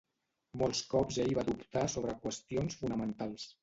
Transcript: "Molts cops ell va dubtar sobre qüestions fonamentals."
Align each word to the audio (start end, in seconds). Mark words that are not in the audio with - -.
"Molts 0.61 0.81
cops 0.93 1.21
ell 1.25 1.35
va 1.41 1.45
dubtar 1.51 1.87
sobre 1.99 2.19
qüestions 2.27 2.85
fonamentals." 2.85 3.53